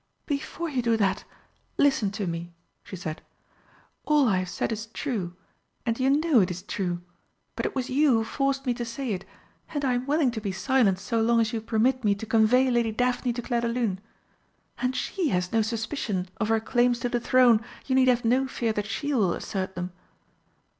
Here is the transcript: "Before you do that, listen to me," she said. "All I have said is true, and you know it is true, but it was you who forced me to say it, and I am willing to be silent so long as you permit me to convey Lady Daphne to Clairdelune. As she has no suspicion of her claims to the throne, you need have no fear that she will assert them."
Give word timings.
"Before 0.25 0.67
you 0.67 0.81
do 0.81 0.97
that, 0.97 1.25
listen 1.77 2.09
to 2.13 2.25
me," 2.25 2.55
she 2.83 2.95
said. 2.95 3.21
"All 4.03 4.27
I 4.27 4.39
have 4.39 4.49
said 4.49 4.71
is 4.71 4.87
true, 4.87 5.35
and 5.85 5.99
you 5.99 6.09
know 6.09 6.39
it 6.41 6.49
is 6.49 6.63
true, 6.63 7.03
but 7.55 7.67
it 7.67 7.75
was 7.75 7.91
you 7.91 8.13
who 8.17 8.23
forced 8.23 8.65
me 8.65 8.73
to 8.73 8.83
say 8.83 9.13
it, 9.13 9.25
and 9.75 9.85
I 9.85 9.93
am 9.93 10.07
willing 10.07 10.31
to 10.31 10.41
be 10.41 10.51
silent 10.51 10.97
so 10.97 11.21
long 11.21 11.39
as 11.39 11.53
you 11.53 11.61
permit 11.61 12.03
me 12.03 12.15
to 12.15 12.25
convey 12.25 12.71
Lady 12.71 12.91
Daphne 12.91 13.31
to 13.33 13.43
Clairdelune. 13.43 13.99
As 14.79 14.95
she 14.95 15.29
has 15.29 15.51
no 15.53 15.61
suspicion 15.61 16.29
of 16.37 16.49
her 16.49 16.59
claims 16.59 16.97
to 17.01 17.09
the 17.09 17.19
throne, 17.19 17.63
you 17.85 17.93
need 17.93 18.07
have 18.07 18.25
no 18.25 18.47
fear 18.47 18.73
that 18.73 18.87
she 18.87 19.13
will 19.13 19.33
assert 19.33 19.75
them." 19.75 19.91